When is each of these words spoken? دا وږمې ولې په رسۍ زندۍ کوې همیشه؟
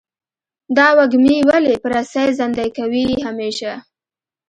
دا 0.77 0.87
وږمې 0.97 1.37
ولې 1.49 1.75
په 1.81 1.87
رسۍ 1.95 2.27
زندۍ 2.39 2.69
کوې 2.77 3.05
همیشه؟ 3.25 3.73